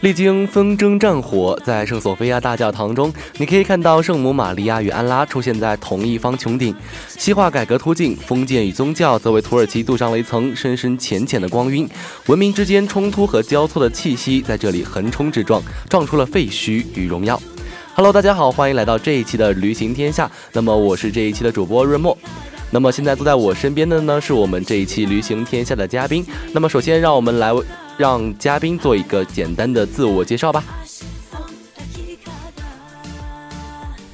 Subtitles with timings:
[0.00, 6.74] 历经纷争战火，在圣索菲亚大教堂中，你可以看到圣母玛利亚与安拉出现在同一方穹顶。
[7.06, 11.86] 西化改革途径，封建与宗教则为土耳其镀上了一层深深浅浅的光晕。
[12.28, 17.38] 文明之间冲突和交错的气息在这里横冲直撞，撞出了废墟与荣耀。
[17.94, 20.30] Hello，大家好，欢迎来到这一期的旅行天下。
[20.54, 22.16] 那么我是这一期的主播润墨。
[22.70, 26.24] 那么现在坐在我身边的呢，是我们这一期旅行天下的嘉宾。
[26.54, 27.52] 那么首先让我们来。
[27.96, 30.64] 让嘉宾做一个简单的自我介绍吧。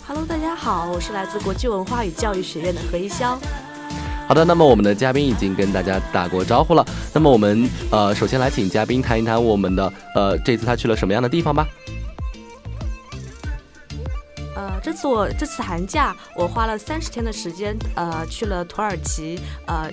[0.06, 3.36] Hello，大家好，我是来自国际文化与教育学院的何一潇。
[4.26, 6.84] 好的，那么我们的嘉宾已经跟大家打过招呼了。
[7.14, 11.66] 那么我们呃，首先来请嘉宾谈一谈我们的呃，这次他去了什么样的地方吧。
[14.56, 19.88] 呃，这次我这次寒假我花了三十天的时间，呃，去了土耳其，呃。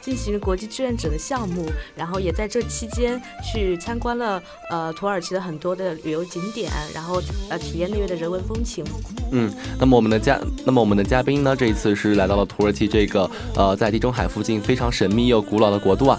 [0.00, 8.84] 进行国际志愿者的项目，然后也在这期间去参观了呃土耳其的很多的旅游景点，然后呃体验那边的人文风情。
[9.32, 16.18] 嗯，那么我们的嘉，那么我们的嘉宾呢，这一次是来到了土耳其这个呃在地中海附近非常神秘又古老的国度啊。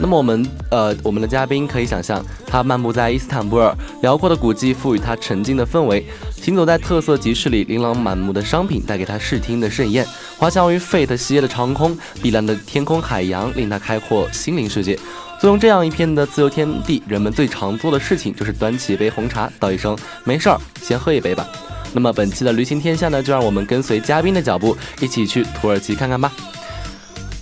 [0.00, 6.02] 那么我们呃我们的嘉宾可以想象，他漫步在伊斯坦布尔，辽阔的古迹赋予他沉静的氛围；
[6.42, 10.04] 行走在特色集市里，琳琅满目的商品带给他视听的盛宴；
[10.38, 14.98] 滑翔于 Fate 西耶的长空，碧蓝的天空海洋令他开阔心灵世界。
[15.38, 21.46] 坐拥这样一片的自由天地，人们最常做的事情就是端起一杯红茶，道一声没事儿，先喝一杯吧。
[21.92, 26.32] 那么本期的旅行天下呢，就让我们跟随嘉宾的脚步，一起去土耳其看看吧。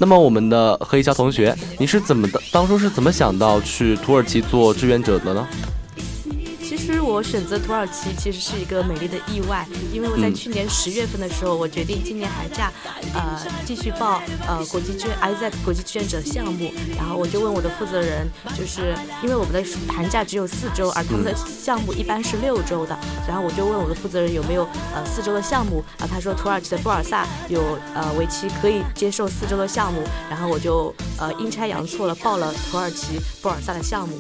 [0.00, 2.41] 那么，我们的何一潇同学，你是怎么的？
[2.53, 5.47] 当初是怎么想到去土耳其做志愿者的呢？
[6.88, 12.72] 其实我选择土耳其其实是一个美丽的意外，因为我在去年十月份的时候，我决定今年寒假，
[13.12, 18.26] 呃，继续报呃国际志愿 IZ 国际志愿者项目，然后我就问我的负责人，
[18.56, 19.62] 就是因为我们的
[19.93, 27.60] 寒假只有四周，而他们的项目一般是六周的，然后我就问我的负责人有没有呃四周的项目，然后他说土耳其的布尔萨有
[27.94, 34.16] 呃为期可以接受四周的项目，然后我就呃阴差阳错了报了土耳其布尔萨的项目。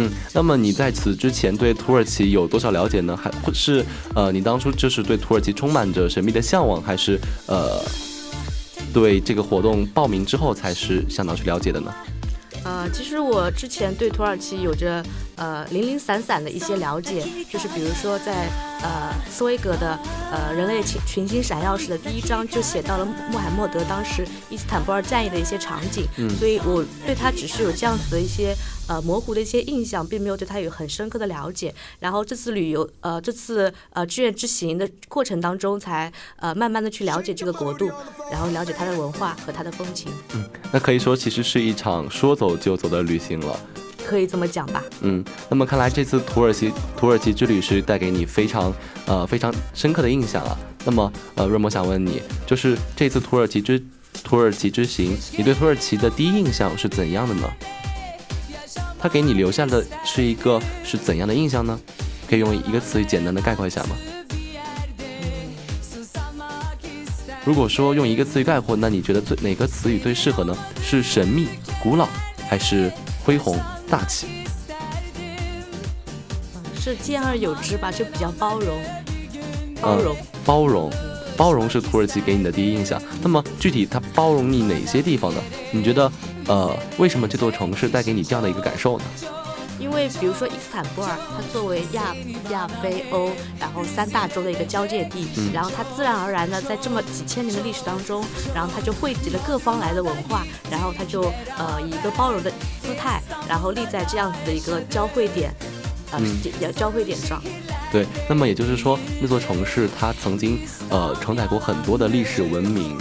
[0.00, 3.16] 嗯，那么你在此之前对土耳其有多少了解呢？
[3.16, 7.82] 还是呃，你当初就是对土耳其充满着神秘的向往，还是呃，
[8.92, 11.92] 对这个活动报名之后才是想到去了解的呢？
[12.88, 15.04] 呃，其实我之前对土耳其有着
[15.36, 18.48] 呃零零散散的一些了解，就是比如说在
[18.82, 19.98] 呃斯威格的
[20.32, 26.06] 呃人类群群星闪耀时的第一章就写到了穆罕默德当时伊斯坦布尔战役的一些场景，
[26.38, 28.54] 所以我对他只是有这样子的一些。
[28.88, 31.74] 呃，模糊的一些印象，并没有对他有很深刻的了解。
[31.98, 37.90] 然后这次旅游，呃，这次呃志愿之行的过程当中，才呃慢慢的去了解这个国度，
[38.32, 40.10] 然后了解它的文化和它的风情。
[40.32, 43.60] 嗯，那可以说其实是一场说走就走的旅行了。
[44.06, 44.82] 可以这么讲吧。
[45.02, 48.72] 嗯，那么看来这次土耳其土耳其之旅是带给你非常
[49.04, 50.58] 呃非常深刻的印象了。
[50.86, 53.78] 那么呃，瑞摩想问你，就是这次土耳其之
[54.24, 57.50] 土耳其之行，你对土耳其的第一印象是怎样的呢？
[58.98, 61.78] 它给你留下的是一个是怎样的印象呢？
[62.28, 63.96] 可以用一个词语简单的概括一下吗？
[67.44, 70.56] 如果说用一个词语概括，那你觉得最哪个词语最适合呢？
[70.82, 71.48] 是神秘、
[71.82, 72.08] 古老，
[72.48, 72.90] 还是
[73.24, 73.58] 恢宏、
[73.88, 74.26] 大气？
[76.80, 78.80] 是兼而有之吧，就比较包容。
[79.80, 80.90] 包容，包容，
[81.36, 83.00] 包容是土耳其给你的第一印象。
[83.22, 85.40] 那么具体它包容你哪些地方呢？
[85.70, 86.10] 你觉得？
[86.46, 89.04] 呃，为什么这座城市带给你这样的一个感受呢？
[89.98, 92.14] 因为比如说伊斯坦布尔，它作为亚
[92.50, 98.24] 亚非欧然后三大洲的一个交界地，然后它自然而然的在这么几千年的历史当中，
[98.54, 101.22] 然后它就汇集了各方来的文化，然后它就
[101.58, 102.50] 呃以一个包容的
[102.80, 105.52] 姿态，然后立在这样子的一个交汇点，
[106.12, 107.42] 呃交汇点上。
[107.90, 110.60] 对，那么也就是说，那座城市它曾经
[110.90, 112.96] 呃承载过很多的历史文明，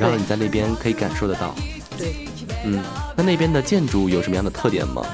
[0.00, 1.54] 然后你在那边可以感受得到。
[1.98, 2.26] 对，
[2.64, 2.82] 嗯，
[3.14, 5.04] 那那边的建筑有什么样的特点吗？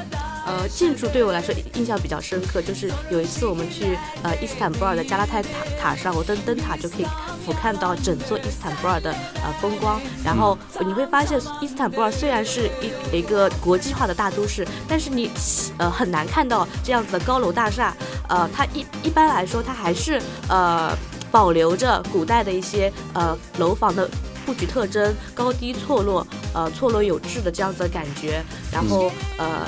[0.64, 7.06] 呃，建筑对我来说印象比较深刻，就是有一次我们去呃伊斯坦布尔的加拉泰塔塔上，我登灯塔就可以
[7.44, 10.00] 俯瞰到整座伊斯坦布尔的呃风光。
[10.24, 15.30] 然后你会发现，伊斯坦布尔虽然是一一个国际化的大都市，但是你
[15.76, 17.94] 呃很难看到这样子的高楼大厦。
[18.30, 20.18] 呃，它一一般来说，它还是
[20.48, 20.96] 呃
[21.30, 24.08] 保留着古代的一些呃楼房的
[24.46, 28.42] 布局特征，高低错落，呃错落有致的这样子的感觉。
[28.72, 29.66] 然后呃。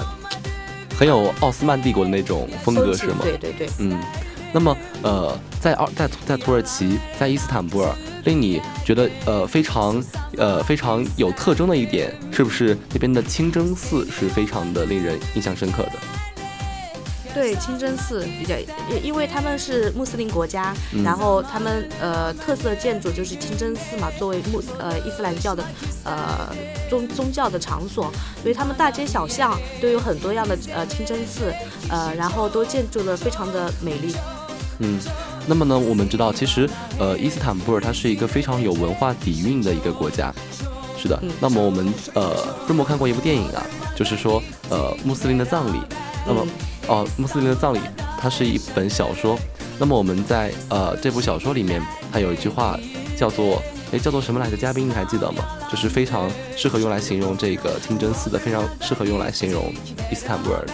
[0.98, 3.18] 很有奥斯曼帝国的那种风格是吗？
[3.22, 4.00] 对对对，嗯，
[4.52, 7.94] 那么呃，在奥在在土耳其，在伊斯坦布尔，
[8.24, 10.02] 令你觉得呃非常
[10.38, 15.92] 呃非常有特征的一点，是不是那边的清真寺是非常的令人印象深刻的？
[17.36, 18.54] 对清真寺比较，
[19.02, 20.74] 因为他们是穆斯林国家，
[21.04, 25.62] 然后他们呃特色建筑就是清真寺嘛，作为穆呃伊斯兰教的
[26.02, 26.48] 呃
[26.88, 28.10] 宗宗教的场所，
[28.40, 31.52] 所以他们大街小巷都有很多样的呃清真寺，
[31.90, 34.14] 呃然后都建筑的非常的美丽。
[34.78, 34.98] 嗯，
[35.46, 36.66] 那么呢，我们知道其实
[36.98, 40.34] 呃伊斯坦布尔它是一个非常有文化底蕴的一个国家，
[40.96, 41.22] 是的。
[41.38, 42.34] 那么我们呃
[42.64, 43.62] 润墨看过一部电影啊，
[43.94, 45.78] 就是说呃穆斯林的葬礼，
[46.26, 46.46] 那么。
[46.88, 47.80] 哦，穆斯林的葬礼，
[48.20, 49.36] 它是一本小说。
[49.78, 52.78] 那么我们在呃这部小说里面，它有一句话
[53.16, 53.62] 叫做，
[53.92, 54.56] 哎，叫做什么来着？
[54.56, 55.44] 嘉宾你还记得吗？
[55.70, 59.74] 就是非常适合用来形容这个清真寺的，非常适合用来形容
[60.10, 60.72] 伊斯坦布尔的。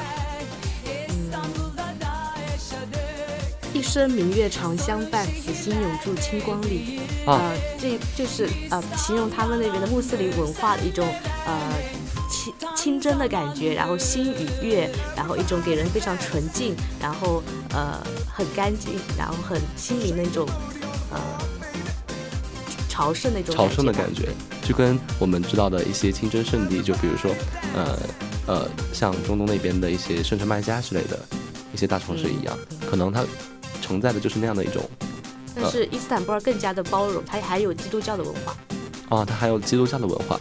[3.73, 7.01] 一生明月长相伴，此心永驻清光里。
[7.27, 11.07] 啊，这就是呃形容他们那边的穆斯林文化的一种
[11.47, 11.53] 呃。
[12.83, 17.41] 清清真的感觉，然后心与月，然后一种给人非常纯净，然后
[17.73, 20.45] 呃很干净，然后很心灵那种
[21.13, 21.21] 呃
[22.89, 24.31] 朝圣那种朝圣的感觉，
[24.65, 27.31] 就跟我们知道的一些清真圣地，就比如说
[27.73, 27.97] 呃
[28.49, 31.17] 呃像中东那边的一些圣城麦加之类的
[31.73, 32.59] 一些大城市一样，
[32.91, 33.25] 可能它
[33.81, 34.83] 承载的就是那样的一种。
[35.55, 38.57] 但是伊斯坦布尔更加的包容，它还有基督教的文化。
[39.09, 40.41] 啊，它还有基督教的文化。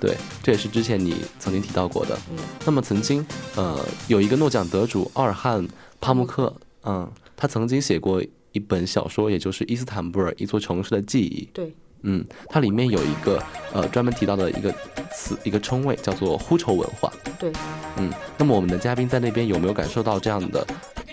[0.00, 0.16] 对。
[0.42, 2.18] 这也是之前你曾经提到过的。
[2.30, 3.24] 嗯，那么曾经，
[3.56, 5.62] 呃，有一个诺奖得主奥尔汉·
[6.00, 6.54] 帕慕克，
[6.84, 8.22] 嗯，他曾经写过
[8.52, 11.44] 一本小说，也就是《伊斯坦布尔：一座城市的记忆》。
[11.52, 13.42] 对，嗯，它里面有一个
[13.72, 14.72] 呃专门提到的一个
[15.12, 17.12] 词，一个称谓，叫做“呼愁文化”。
[17.38, 17.52] 对，
[17.96, 20.66] 嗯，那么我们的嘉宾在那边有没有感受到这样的，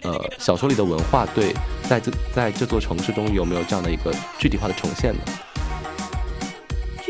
[0.03, 1.53] 呃，小说里的文化对
[1.89, 5.21] 在这在这座城市中有没有这样的一个具体化的呈现呢？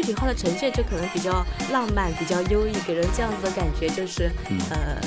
[0.06, 4.30] 具体化的呈现就可能比较浪漫，比较优异，给人这样子的感觉，就是，
[4.70, 5.02] 呃，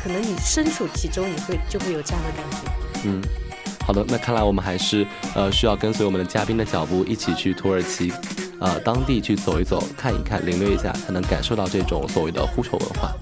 [0.00, 2.58] 可能你身处其中，你会就会有这样的感觉。
[3.02, 3.20] 嗯，
[3.84, 5.04] 好的，那看来我们还是
[5.34, 8.12] 呃需要跟随我们的嘉宾的脚步，一起去土耳其，
[8.60, 13.12] 呃，当地去走一走，看一看，领略一下，才能感受到这种所谓的呼愁文化。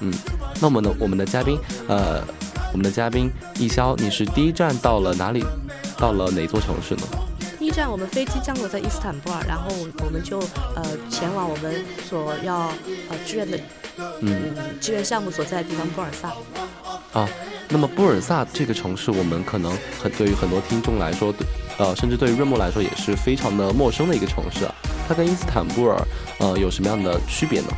[0.00, 0.10] 嗯，
[0.58, 2.24] 那么呢，我们的嘉宾，呃，
[2.72, 5.44] 我们的嘉宾易潇，你是第一站到了哪里？
[5.98, 7.02] 到了哪座城市呢？
[7.72, 9.70] 第一站，我们飞机降落在伊斯坦布尔，然后
[10.04, 10.38] 我们就
[10.76, 12.68] 呃前往我们所要
[13.08, 13.58] 呃志愿的
[14.20, 16.28] 嗯志愿项目所在的地方布尔萨。
[17.18, 17.26] 啊，
[17.70, 21.32] 那么布尔萨这个城市，我们可能很对于很多听众来说，
[21.78, 24.74] 呃，甚至对于润木来说也是非常的陌生的一个城市啊。
[25.08, 25.96] 它跟伊斯坦布尔
[26.40, 27.68] 呃有什么样的区别呢？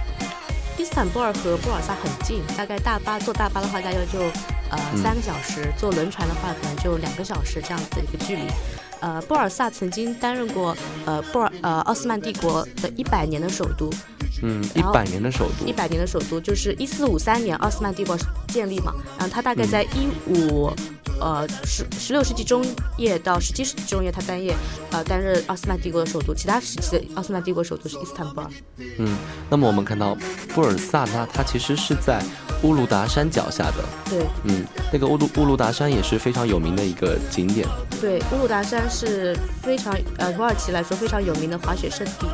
[0.77, 4.19] 伊斯坦布尔和布尔萨很近，大概大巴坐大巴的话大概就
[4.71, 8.43] 呃三个小时，坐轮船的话可能就两个小时这样子的一个距离。
[9.05, 13.91] 呃，布尔萨曾经担任过呃布尔呃奥斯曼帝国的一百年的首都，
[14.43, 18.17] 嗯，一百年的首都，一百年的首都就是一四五三年奥斯曼帝国
[18.49, 20.73] 建立嘛，然后它大概在一五。
[21.21, 22.65] 呃，十十六世纪中
[22.99, 24.55] 叶到十七世纪中叶，他担任
[24.91, 26.35] 呃担任奥斯曼帝国的首都。
[26.35, 28.51] 其他时期的奥斯曼帝国首都是伊斯坦布尔。
[28.99, 29.17] 嗯，
[29.49, 30.17] 那么我们看到
[30.55, 32.23] 布尔萨拉它其实是在
[32.63, 33.85] 乌鲁达山脚下的。
[34.11, 34.27] 对。
[34.45, 37.67] 嗯，那个乌鲁乌鲁达山也是非常有名的一个景点。
[38.01, 42.27] 对，乌鲁达山是非常呃土耳其来说非常有名的滑雪圣地。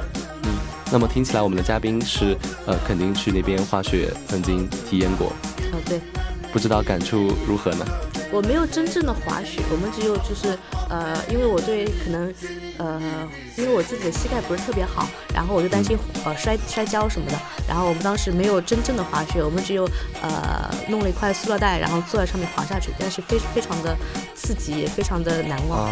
[0.44, 0.50] 嗯，
[0.90, 5.28] 那么听起来我们的嘉宾是呃肯定去那边滑雪曾经体验过。
[5.72, 6.00] 哦，对。
[6.52, 7.86] 不知道感触如何呢？
[8.32, 10.56] 我没有真正的滑雪，我们只有就是
[10.88, 12.32] 呃，因为我对可能
[12.78, 13.00] 呃，
[13.56, 17.36] 因为我自己的膝盖不是特别好，然后我就担心呃摔摔跤什么的。
[17.68, 19.84] 然后我们当时没有真正的滑雪，我们只有
[20.22, 23.96] 呃弄了一块塑料袋，然后坐在上面滑下去，但是非非常的
[24.36, 25.90] 刺激，也非常的难忘。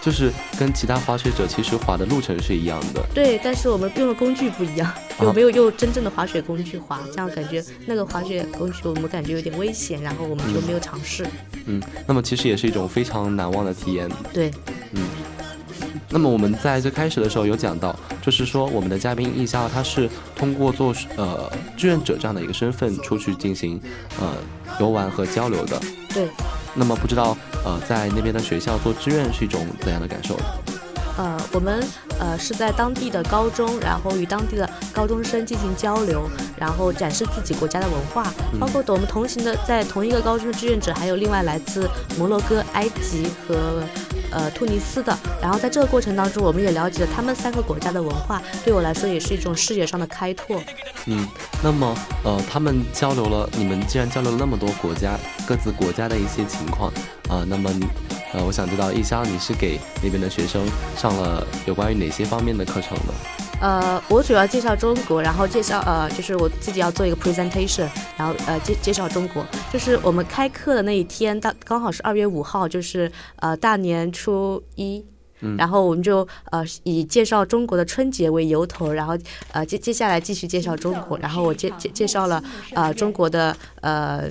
[0.00, 7.00] 就是跟其他滑雪者其实滑的路程是一样的，对，但是我们用的工具不一样，有没有用真正的滑雪工具滑？
[7.10, 11.26] 这样感觉那个滑雪工具我们感觉有点危险，然后我们就没有尝试。
[11.66, 14.08] 嗯，那么其实也是一种非常难忘的体验。
[14.32, 14.50] 对，
[14.92, 15.02] 嗯。
[16.10, 23.78] 那么我们在最开始的时候有讲到，就是说我们的嘉宾易潇他是通过做呃志愿者这样的一个身份出去进行
[24.18, 24.32] 呃
[24.80, 25.78] 游玩和交流的。
[26.14, 26.28] 对。
[26.74, 27.36] 那么不知道。
[27.64, 30.38] 呃，在那边的学校做志愿是一种怎样的感受？
[31.18, 31.84] 呃，我们
[32.20, 43.82] 呃是在当地的高中，然后与当地的高中生进行交流，然后展示自己国家的文化，包括我们同行的在同一个高中的志愿者，还有另外来自摩洛哥、埃及和
[44.30, 45.16] 呃突尼斯的。
[45.40, 50.60] 然后在这个过程当中，我们也了解了他们三个国家的文化，对我来说也是一种视野上的开拓。
[51.06, 51.26] 嗯，
[51.62, 51.94] 那么
[52.24, 56.92] 呃，他们交流了，你们既然交流了那么多国家各自国家的一些情况
[57.28, 57.70] 啊，那么。
[58.34, 60.62] 呃，我想知道易潇，你是给那边的学生
[60.98, 63.47] 上了有关于哪些方面的课程呢？
[63.60, 69.44] 呃，我主要介绍中国，然后介绍呃，就是我自己要做一个 presentation，然后呃介介绍中国。
[69.72, 75.04] 就是我们开课的那一天，当刚好是二月五号，就是呃大年初一。
[75.56, 79.16] 然后我们就呃以介绍中国的春节为由头，然后
[79.52, 82.42] 呃接接下来继续介绍中国，然后我介介介绍了
[82.74, 84.24] 呃中国的呃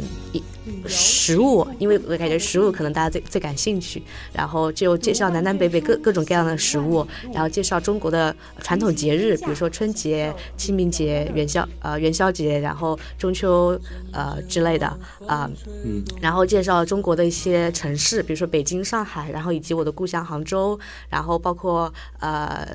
[0.85, 13.79] 食物，因为我感觉食物可能大家最最感兴趣，然后就介绍南南北北各各种各样的食物，然后介绍中国的传统节日，比如说春节、清明节、元宵呃元宵节，然后中秋
[14.11, 14.87] 呃之类的
[15.25, 15.49] 啊，
[15.85, 20.77] 嗯，然后介绍中国的一些城市，比如说北京、上海，然后以及我的故乡杭州。
[21.09, 22.67] 然后包括呃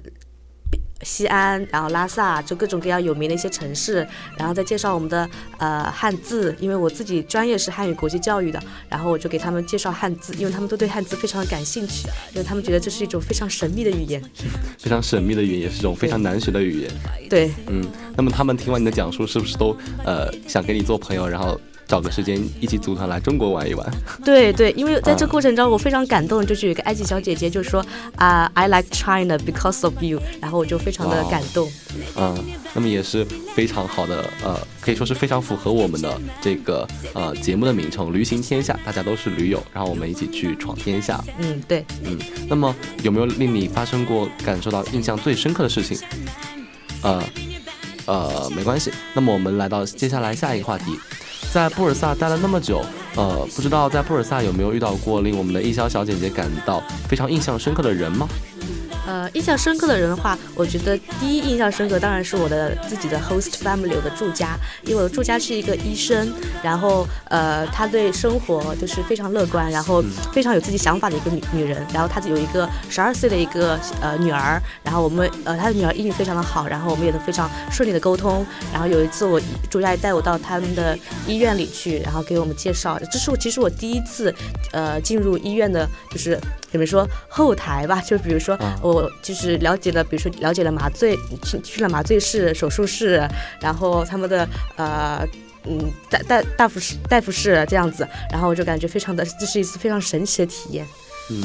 [1.03, 4.07] 西安，然后拉萨，就各种各样有名的一些城市，
[4.39, 14.23] 然后再介绍我们的呃汉字，因为我自己专业是汉语国际教育的，然后我就给他们介绍汉字，因为他们都对汉字非常感兴趣，因为他们觉得这是一种非常神秘的语言，
[14.79, 16.91] 非常神秘的语言，也是一种非常难学的语言。
[17.29, 17.85] 对，嗯，
[18.17, 21.61] 那么他们听完你的讲述，是不是都呃想跟你做朋友，然后？
[21.93, 23.87] 找个时间一起组团来中国玩一玩。
[24.25, 27.85] 对对，因为在这过程中我非常感动，就是有一个埃及小姐姐就说
[28.17, 31.71] 啊，I like China because of you，然后我就非常的感动。
[32.17, 32.35] 嗯，
[32.73, 41.23] 那么也是非常好的，呃，可以说是非常符合我们的这个呃节目的名称“旅行天下”，大家都是驴友，然后我们一起去闯天下。
[41.41, 42.19] 嗯，对，嗯，
[42.49, 45.99] 那么有没有令你发生过感受到印象最深刻的事情？
[47.03, 47.23] 呃
[48.07, 48.91] 呃，没关系。
[49.13, 50.99] 那么我们来到接下来下一个话题。
[51.53, 52.83] 在布尔萨待了那么久，
[53.15, 58.27] 呃，不知道在布尔萨有没有遇到过令我们的艺潇小姐姐感到非常印象深刻的人吗？
[59.07, 66.33] 呃，印象深刻的人的话，我觉得第一印象深刻当然是我的自己的 host family 我的住家，因为我的住家是一个医生，
[66.63, 79.41] 然后呃，他对生活就是非常乐观，然后非常有自己想法的一个女女人，然后她有一个十二岁的一个呃女儿，然后我们呃她的女儿英语非常的好，然后我们也能非常顺利的沟通，然后有一次我
[79.71, 84.35] 住家也带我到他们的医院里去，然后给我们介绍，这是我其实我第一次
[84.73, 86.39] 呃进入医院的，就是
[86.73, 88.93] 怎么说后台吧，就比如说我。
[88.93, 93.27] 我就是了解了，比如说了解了麻醉，去去了麻醉室、手术室，
[93.59, 95.27] 然后他们的呃
[95.65, 100.87] 嗯大大大夫室、大夫室这样子，然后我就感觉非常的，这是一次非常神奇的体验。
[101.31, 101.43] 嗯，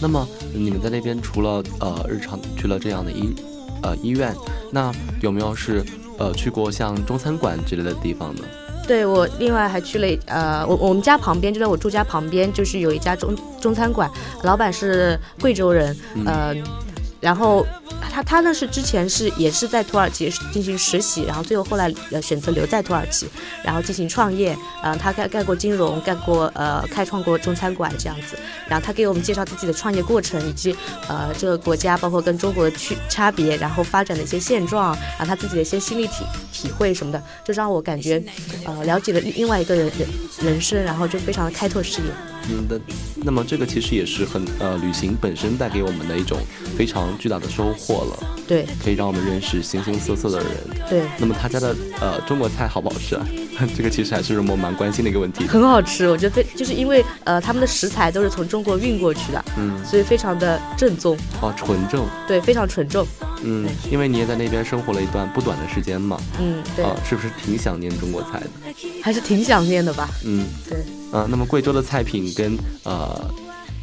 [0.00, 3.34] 那么你们在那边除了呃日常去了这样的医
[3.82, 4.34] 呃医院，
[4.72, 4.90] 那
[5.20, 5.84] 有没有是
[6.18, 8.42] 呃去过像中餐馆之类的地方呢？
[8.86, 14.10] 对我另外还去了呃我我们家旁边就在我住家旁边就是有一家中中餐馆，
[14.42, 16.54] 老板是贵州人，呃。
[17.20, 17.66] 然后
[18.12, 23.26] 他他呢是之前是也是在土耳其进行实习，然后最后后来呃选择留在土耳其，
[23.64, 24.56] 然后进行创业。
[24.82, 28.38] 嗯，他干干过金融，干过呃开创过中餐馆这样子。
[28.68, 30.76] 然后他给我们介绍自己的创业过程，以及
[31.08, 38.22] 呃这个国家包括跟中国的区差别，然后发展的一些现状，然后他自己的一些心理体体会什么的，就让我感觉
[38.64, 40.08] 呃了解了另外一个人人
[40.42, 42.35] 人生，然后就非常的开拓视野。
[42.50, 42.80] 嗯的，
[43.16, 46.38] 那么这个其实也是很呃旅行本身带给我们的一种
[46.76, 48.26] 非常巨大的收获了。
[48.46, 50.48] 对，可以让我们认识形形色色的人。
[50.88, 53.26] 对，那么他家的呃中国菜好不好吃啊？
[53.74, 55.46] 这个其实还是我蛮关心的一个问题。
[55.46, 61.16] 很好吃，我觉得非就是因为呃他们的食材都是从中国运过去的，嗯，所以非常的正宗。
[61.40, 62.06] 哦，纯正。
[62.28, 63.04] 对，非常纯正。
[63.42, 66.20] 嗯，因为你也在那边生活了一段不短的时间嘛。
[66.40, 66.84] 嗯，对。
[66.84, 68.46] 啊，是不是挺想念中国菜的？
[69.02, 70.08] 还是挺想念的吧。
[70.24, 70.78] 嗯，对。
[71.16, 73.18] 呃，那么贵州的菜品跟呃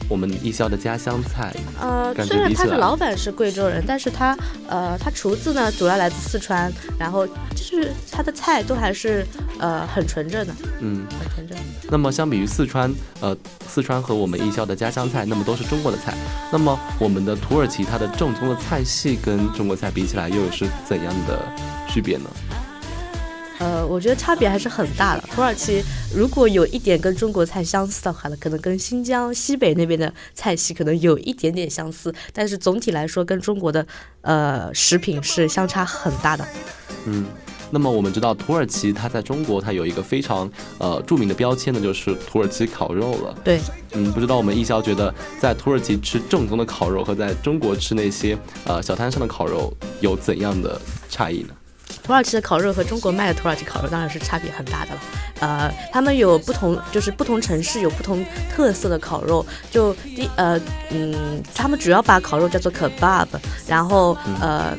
[0.08, 1.52] 我们艺校的家乡菜。
[1.82, 4.38] 呃，虽然他的老板是贵州人，但是他
[4.68, 9.25] 呃，他厨子呢主要来自四川，然后就是他的菜都还是
[9.60, 11.58] 呃很纯正的，嗯，很纯正。
[11.90, 13.36] 那么相比于四川，呃，
[13.68, 16.13] 四川和我们艺校的家乡菜，那么都是中国的菜。
[16.52, 21.40] 那么我们的土耳其它的正宗的菜系跟中国菜比起来，又是怎样的
[21.90, 22.30] 区别呢？
[23.63, 25.22] 呃，我觉得差别还是很大的。
[25.34, 25.82] 土耳其
[26.13, 33.86] 如果有一点跟中国菜相似的话呢，可能跟新疆西北那边的菜系可能有一点点相似，但是总体来说跟中国的
[34.20, 36.46] 呃食品是相差很大的。
[37.05, 37.25] 嗯，
[37.72, 43.34] 那么我们知道土耳其它在中国它有一个非常呃著名的标签呢，就是土耳其烤肉了。
[43.46, 43.62] 对，
[43.93, 51.53] 嗯，不知道我们艺潇觉得在土耳其吃正宗的烤肉和在中国吃那些呃小摊上的烤肉有怎样的差异呢？
[52.02, 55.02] 土耳其的烤肉和中国卖的土耳其烤肉当然是差别很大的了，
[55.40, 60.60] 呃，他们有不同，就是不同城市有不同特色的烤肉，就第呃
[60.90, 63.28] 嗯，他们主要把烤肉叫做 kebab，
[63.68, 64.76] 然后呃。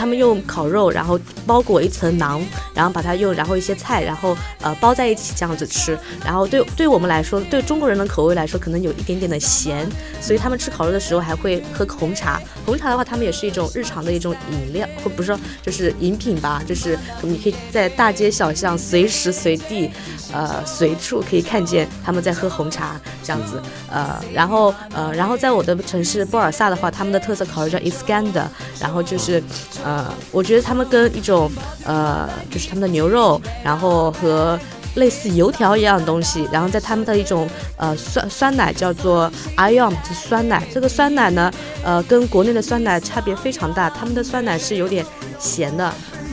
[0.00, 2.40] 他们用烤肉，然后包裹一层馕，
[2.72, 5.98] 然后把它用，然后一些菜，然后呃包在一起这样子吃。
[6.24, 9.86] 然后对对我们来说，对中国人的口味来说，可能有一点点的咸，
[10.18, 12.40] 所以他们吃烤肉的时候还会喝红茶。
[12.64, 19.90] 红茶的话，他们也是一种日常的一种饮料，或不是说就是饮品吧，就是你可以在大街小巷随时随地，
[20.32, 23.60] 呃随处可以看见他们在喝红茶这样子。
[23.90, 28.46] 呃，然后呃，然后在我的城市波尔萨的话，他们的特色烤肉叫 Iskandar，
[28.80, 29.42] 然后就是。
[29.82, 29.89] 呃，
[30.30, 31.50] 我觉得他们跟一种
[31.84, 34.58] 呃，就是他们的牛肉，然后和
[34.96, 40.66] 类似油条一样的东西，然后在他们的一种呃酸酸奶叫做 i o m 酸奶。
[40.74, 41.50] 这个酸奶呢，
[41.84, 45.06] 呃，跟国内的酸奶差别非常大，他们的酸奶是有点
[45.38, 45.92] 咸的，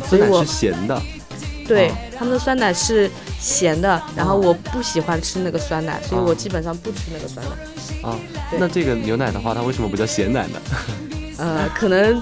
[0.10, 1.00] 所以我是咸的。
[1.68, 3.10] 对，他们的酸奶是
[3.40, 8.10] 咸的，然后我不喜欢吃那个酸奶，所以我基本上不吃那个酸奶。
[8.10, 8.18] 啊，
[8.58, 10.60] 那这个牛奶的话，它为什么不叫咸奶呢？
[11.38, 12.20] 呃，可能。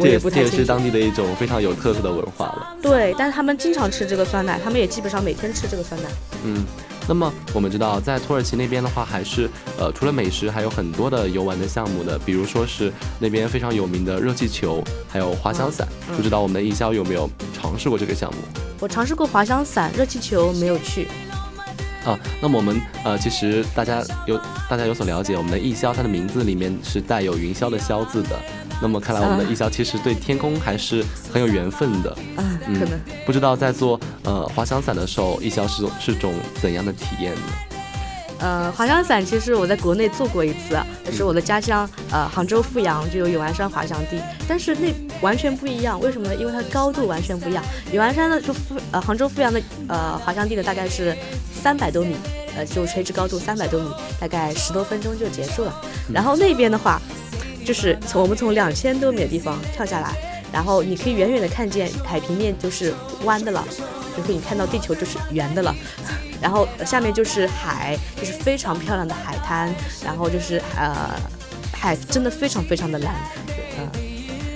[0.00, 2.76] 这也这也是当地的一种非常有特色的文化了。
[2.82, 6.08] 对，但是他们经常吃这个酸奶，他们也基本上每天吃这个酸奶。
[6.44, 6.64] 嗯，
[7.08, 15.86] 那么我们知道，在土耳其那边的话，还是呃，除了美食，还有很多的游玩的项目的，比如说是那边非常有名的热气球，还有滑翔伞。
[16.16, 18.38] 不知道我们的艺潇有没有尝试过这个项目？
[18.78, 21.08] 我尝试过滑翔伞，热气球没有去。
[22.04, 28.30] 啊，那么我们呃，其实大家有大家有所了解，我们的艺潇它的名字里面是带有云霄的霄字的。
[28.82, 32.16] 那么看来，我们的艺潇其实对天空还是很有缘分的。
[32.38, 37.40] 嗯，可能不知道在做呃滑翔伞的时候，艺潇是是种怎样的体验呢？
[38.38, 44.90] 呃，滑翔伞其实我在国内做过一次，就是我的家乡呃杭州富阳就有永安山滑翔地，但是那
[45.20, 46.00] 完全不一样。
[46.00, 46.34] 为什么呢？
[46.34, 47.62] 因为它高度完全不一样。
[47.92, 51.14] 永安山呢，就富呃杭州富阳的呃滑翔地呢，大概是
[51.52, 52.16] 三百多米，
[52.56, 55.84] 呃就垂直高度三百多米，大概十多分钟就结束了。
[56.10, 56.98] 然后那边的话。
[57.70, 60.12] 就是从我们从两千多米的地方跳下来，
[60.52, 63.64] 然后你可以远远的看见海平面就是弯的了，
[64.16, 65.72] 就可以看到地球就是圆的了，
[66.42, 69.72] 然后下面就是海，就是非常漂亮的海滩，
[70.04, 71.14] 然后就是呃
[71.72, 73.14] 海真的非常非常的蓝，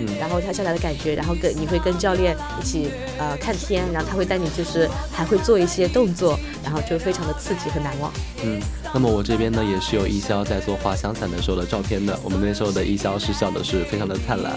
[0.06, 8.12] 嗯，然后跳下来的感觉，然后跟你会跟教练一起呃看天，然后他会带你就是还会做一些动作，然后就非常的刺激和难忘，
[8.42, 8.60] 嗯。
[8.92, 14.52] 那么我这边呢也是有艺潇在做滑翔伞的时候的照片的，我们那时候的艺潇是笑的是非常的灿烂，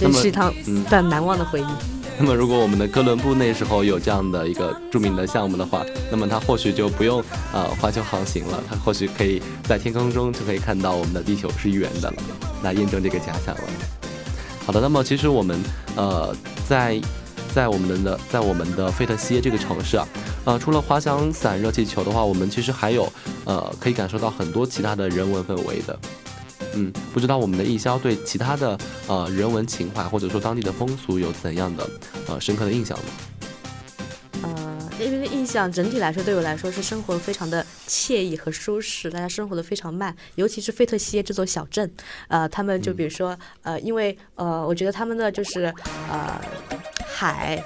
[0.00, 1.66] 这是一趟嗯段难忘的回忆。
[2.18, 12.16] 那么如果我们的哥伦布那时候有这样的一个著名的项目的话，那么他或许就不用呃环球航行了，他或许可以在天空中就可以看到我们的地球是圆的了，
[12.62, 13.62] 来验证这个假想了。
[14.66, 15.58] 好的，那么其实我们
[15.96, 16.34] 呃
[16.68, 17.00] 在。
[17.54, 20.06] 在我们的在我们的费特西耶这个城市啊，
[20.44, 23.10] 呃，除了滑翔伞、热气球的话，我们其实还有
[23.46, 25.98] 呃，可以感受到很多其他的人文氛围的。
[26.74, 31.88] 嗯，不知道我们的艺潇对其他的呃人文情怀或者说当地的风俗有怎样的
[32.28, 33.04] 呃深刻的印象呢？
[35.56, 41.90] 呃，因为印象整体来说，对我来说是生活非常的惬意和舒适，大家生活的非常慢，尤其是费特西耶这座小镇，
[42.28, 45.72] 呃，他们就比如说呃，因为呃，我觉得他们的就是
[46.10, 46.40] 呃。
[47.18, 47.64] 海，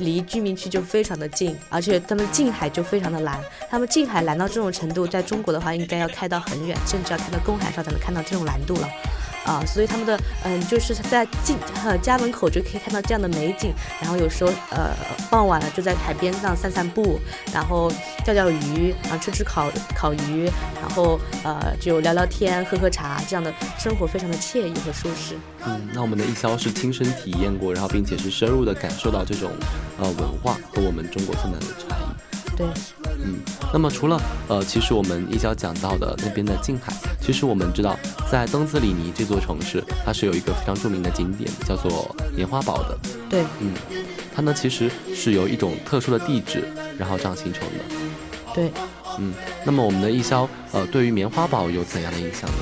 [0.00, 3.42] 离居民区就非常的近，而且他们近海就非常的蓝。
[3.70, 8.88] 他们近海蓝到这种程度，在中国的话，应该要开到很远，甚至要开到公海上才能看到这种蓝度了。
[9.44, 14.94] 啊，所以他们的嗯，就是在进呃家门口就可以看到这样的美景，然后有时候呃
[15.30, 17.18] 傍晚了就在海边上散散步，
[17.52, 17.90] 然后
[18.24, 20.50] 钓钓鱼，然后吃吃烤烤鱼，
[20.80, 25.36] 然后呃就聊聊天，喝喝茶，这样的生活非常的惬意和舒适。
[25.66, 29.50] 嗯，那我们的易潇是亲身体验过，然后并且是深入的感受到这种
[29.98, 32.56] 呃文化和我们中国现在的差异。
[32.56, 32.66] 对。
[33.24, 33.38] 嗯，
[33.72, 37.96] 那么除了呃，其实我们一肖讲到的那边的近海，其实我们知道，
[38.30, 42.98] 在登斯里尼这座城市，它是有一个非常著名的景点，叫做棉花堡的。
[43.30, 43.72] 对，嗯，
[44.34, 46.64] 它呢其实是由一种特殊的地质，
[46.98, 48.52] 然后这样形成的。
[48.54, 48.70] 对，
[49.18, 49.32] 嗯，
[49.64, 52.56] 那么我们的易肖，呃，对于棉花堡有怎样的印象呢？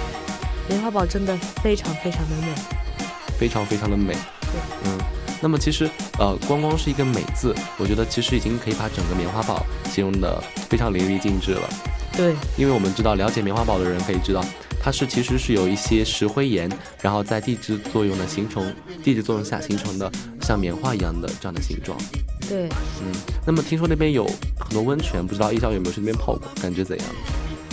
[0.69, 2.55] 棉花堡真的非常非常的美，
[3.39, 4.13] 非常非常的美。
[4.13, 4.99] 对，嗯，
[5.41, 11.69] 那么其实呃，光光是一个美字，我觉得其实已经可以把整个棉花堡形容的非常淋漓尽致了。
[12.13, 14.45] 对，因为我们知道，了解棉花堡的人可以知道，
[14.83, 20.11] 它是其实是有一些石灰岩，然后在地质作用的形成，地质作用下形成的
[20.43, 21.97] 像棉花一样的这样的形状。
[22.49, 22.69] 对，
[23.01, 23.15] 嗯，
[23.47, 24.25] 那么听说那边有
[24.59, 27.07] 很多温泉，不知道一小有没有去那边泡过，感觉怎样？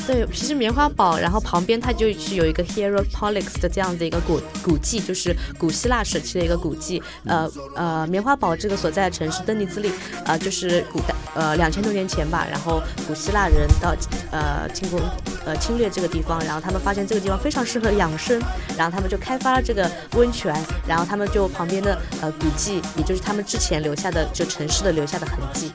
[0.08, 7.04] 对，其实棉花堡，然后旁边它就是有一个 Hieropolis 的这样的一个古古迹，就是古希腊时期的一个古迹。
[7.26, 9.92] 呃呃，棉花堡这个所在的城市登尼兹利，
[10.24, 13.94] 呃，就是古代呃两千多年前吧，然后古希腊人到
[14.32, 14.98] 呃进攻
[15.46, 18.42] 呃侵略这个地方，然后他们发现这个地方非常适合养生，
[18.78, 20.56] 然后他们就开发了这个温泉，
[20.88, 25.74] 然后他们就旁边的呃古迹，也就是他们之前留下的就城市的留下的痕迹。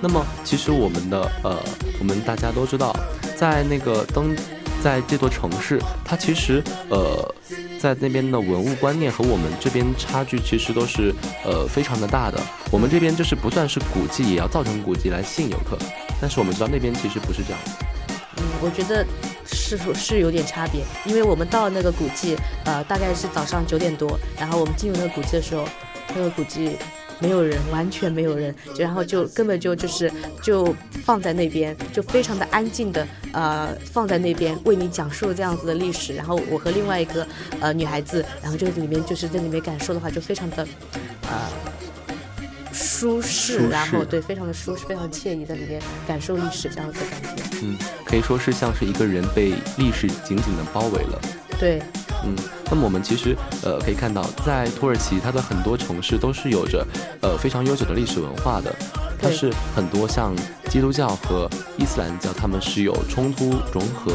[0.00, 1.56] 那么，其实我们的呃，
[1.98, 2.94] 我们大家都知道，
[3.36, 4.34] 在那个登，
[4.82, 7.34] 在这座城市，它其实呃，
[7.80, 11.12] 在那边的文物观念和我们这边差距其实都是
[11.44, 12.40] 呃非常的大的。
[12.70, 15.76] 我们这边就是不算是古迹，也要造成古迹来吸引游客，
[16.20, 17.58] 但是我们知道那边其实不是这样。
[18.36, 19.04] 嗯，我觉得
[19.46, 25.64] 是是有点差别，因为我们到那个古迹，呃，大概是早上九点多，然后我们进入那个古迹的时候，
[26.14, 26.76] 那个古迹。
[27.20, 30.10] 没有人，完全没有人，就然后就根本就就是
[30.42, 36.14] 就放在那边，就非常的安静的呃放在那边为你讲述这样子的历史。
[36.14, 37.26] 然后我和另外一个
[37.60, 40.66] 呃女孩子，然后就里面就是在里面感受的话，就非常的
[41.22, 41.50] 呃
[42.72, 47.42] 舒适，然后对，非常的舒适，非常惬意，在里面感受历史这样子的感觉。
[47.62, 51.20] 嗯，可以说是像是一个人被历史紧紧的包围了。
[51.58, 51.82] 对。
[52.24, 52.34] 嗯，
[52.70, 56.86] 那么我们其实呃可以看到，在土耳其，它的很多城市都是有着
[57.22, 58.74] 呃非常悠久的历史文化的。
[59.20, 60.32] 它是很多像
[60.68, 64.12] 基督教和伊斯兰教，他们是有冲突融合、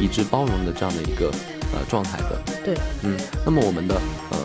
[0.00, 1.30] 以致包容的这样的一个
[1.72, 2.42] 呃状态的。
[2.64, 3.94] 对，嗯，那么我们的
[4.30, 4.38] 呃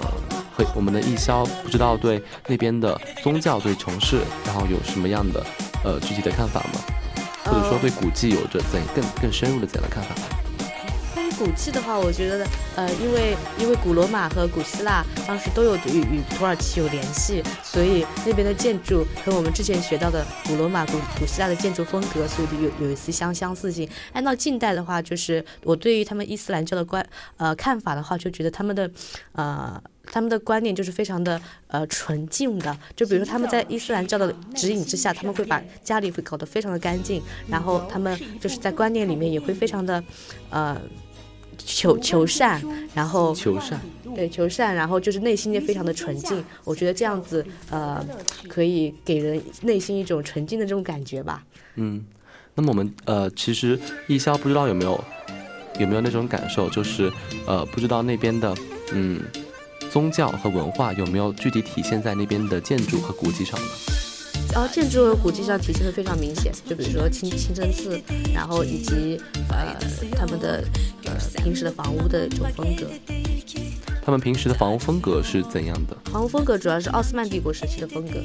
[0.55, 5.43] 会我们的义消不知道对那边的宗教对城市，然后有什么样的
[5.83, 6.79] 呃具体的看法吗？
[7.45, 10.13] 或者说对古迹有着怎更更深入的怎样的看法？
[11.37, 23.87] 古迹的话，我觉得，呃，因为因为古罗马和古希腊当时都有与与土耳其有联系，所以那边的建筑和我们之前学到的古罗马、古古希腊的建筑风格，所以有有一丝相相似性。
[24.13, 28.89] 按照近代的话，就是我对于他们伊斯兰教的观呃看法的话，就觉得他们的
[29.33, 32.75] 呃他们的观念就是非常的呃纯净的。
[32.95, 40.03] 就比如说他们在伊斯兰教的指引之下，他们会把家里会搞得非常的干净，然后他们就是在观念里面也会非常的
[40.49, 40.79] 呃。
[41.57, 42.61] 求求善，
[42.93, 43.79] 然后求善，
[44.15, 46.43] 对求善，然后就是内心也非常的纯净。
[46.63, 48.05] 我觉得这样子，呃，
[48.47, 51.43] 可以给人内心一种纯净的这种感觉吧。
[51.75, 52.03] 嗯，
[52.55, 55.03] 那么我们呃，其实易潇不知道有没有
[55.79, 57.11] 有没有那种感受，就是
[57.45, 58.55] 呃，不知道那边的
[58.93, 59.21] 嗯
[59.91, 63.67] 宗教和文化有没有具体体现在那边的建筑和古迹上呢？
[64.51, 68.01] 然后建筑和古迹上体现的非常明显，就比如说清清真寺，
[68.33, 69.75] 然后以及呃
[70.11, 70.63] 他们的
[71.05, 72.87] 呃平时的房屋的这种风格。
[74.03, 75.95] 他们平时的房屋风格是怎样的？
[76.11, 78.19] 房屋风格主要是奥斯曼帝国时期的风格。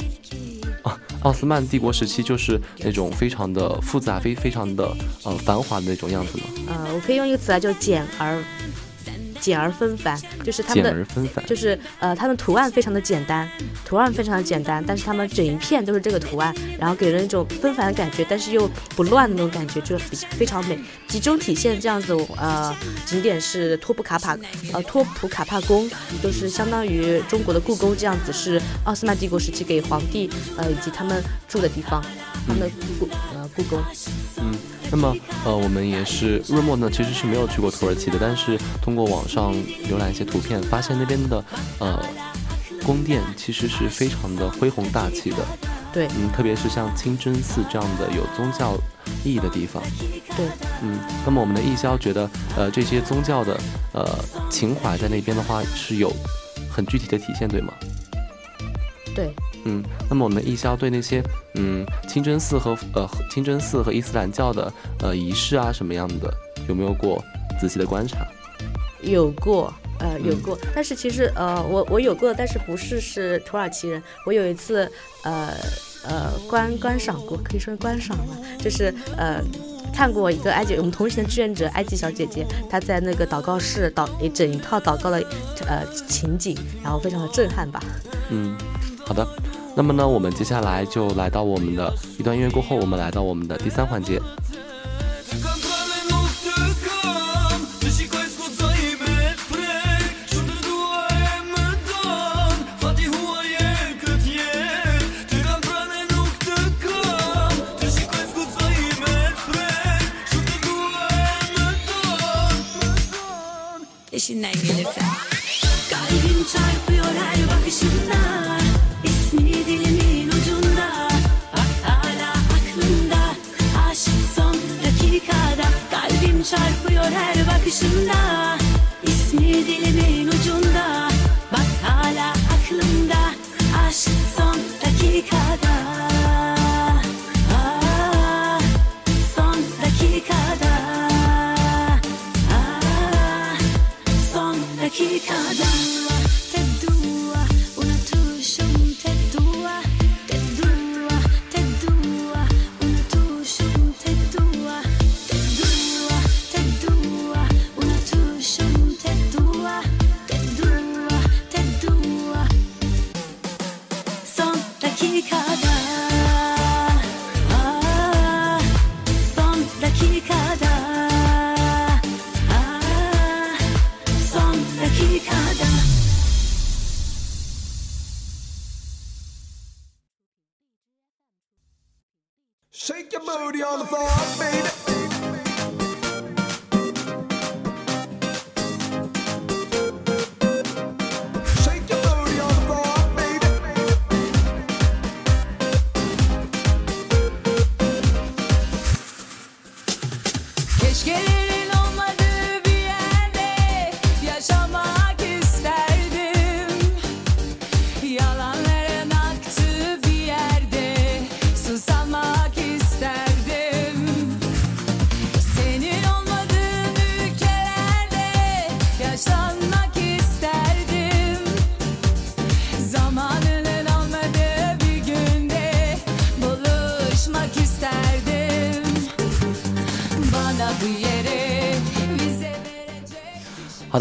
[0.88, 4.84] 啊，奥斯曼帝国时期就是那种非常的复杂、非非常的
[5.24, 6.44] 呃繁华的那种样子吗？
[6.68, 8.42] 呃，我可以用一个词来叫简而。
[9.42, 13.50] 简而纷繁，就是他们的，就是呃，它们图案非常的简单，
[13.84, 20.78] 图案非常的简单，但是他们整一片都是这个图案，然后给人一种纷繁的感觉，但是又不乱的那种感觉，就比非常美。
[21.08, 22.74] 集中体现这样子，呃，
[23.04, 24.38] 景点是托普卡帕，
[24.72, 25.90] 呃，托普卡帕宫，
[26.22, 32.00] 就是相当于中国的故宫这样子，是奥斯曼帝国时期给皇帝呃以及他们住的地方，
[32.46, 33.78] 他们的故呃故宫。
[34.38, 34.54] 嗯。
[34.90, 35.16] 那么，
[35.46, 39.54] 呃，我们也是瑞墨呢，其实是没有去过土耳其的，但是通过网上
[39.88, 41.42] 浏览一些图片，发现那边的，
[41.78, 41.98] 呃，
[42.84, 45.38] 宫殿其实是非常的恢宏大气的。
[45.94, 48.76] 对，嗯，特别是像清真寺这样的有宗教
[49.24, 49.82] 意义的地方。
[50.36, 50.46] 对，
[50.82, 53.58] 嗯，那么我们的义消觉得，呃，这些宗教的，
[53.94, 54.06] 呃，
[54.50, 56.12] 情怀在那边的话是有
[56.70, 57.72] 很具体的体现，对吗？
[59.14, 59.32] 对。
[59.64, 61.22] 嗯，那么我们艺潇对那些
[61.54, 66.32] 嗯清真寺和呃清真寺和伊斯兰教的呃仪式啊什么样的，
[66.68, 67.22] 有没有过
[67.60, 68.26] 仔细的观察？
[69.02, 74.02] 有过，呃有过，但是其实呃我我有过，但是不是是土耳其人。
[74.26, 74.90] 我有一次
[75.22, 75.52] 呃
[76.04, 79.42] 呃观观赏过，可以说观赏嘛，就是呃。
[79.94, 85.22] 看过一个埃及，我们同行的志愿者埃及小姐姐，她在那个祷告室祷一整一套祷告的
[85.68, 87.78] 呃情景，然后非常的震撼吧。
[88.30, 88.56] 嗯，
[89.12, 89.28] 好的。
[89.74, 94.18] 那么呢，我们接下来就来到我们的一段音乐过后，我们来到我们的第三环节。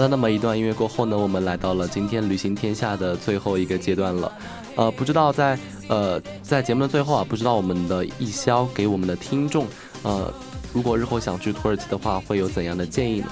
[0.01, 4.31] 的，那么一段音乐过后呢，我们来到了今天旅行天下的最后一个阶段了。
[4.75, 9.67] 呃，不知道在呃在节目的最后啊，不知道我们的易潇给我们的听众，
[10.01, 10.33] 呃，
[10.73, 13.27] 如果日后想去土耳其的话，会有怎样的建议呢？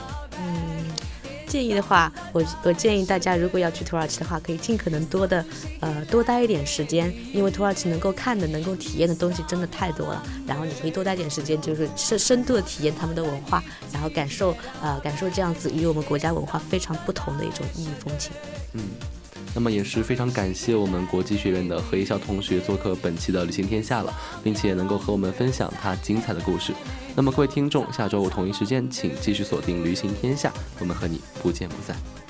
[1.50, 5.44] 建议的话，我我建议大家，如果要去土耳其的话，可以尽可能多的，
[5.80, 10.24] 呃，多待一点时间，因为土耳其能够看的、能够体验的东西真的太多了。
[10.46, 18.32] 然后你可以多待点时间，就是深深度的体验他们的文化，然后感受，呃，感受这样子与我们国家文化非常不同的一种异域风情。
[18.74, 18.82] 嗯。
[19.56, 26.74] 那么也是非常感谢我们国际学院的何一笑同学做客本期的旅行天下了，并且能够和我们分享他精彩的故事。
[27.16, 32.29] 那么各位听众，下周五同一时间，请继续锁定旅行天下，我们和你不见不散。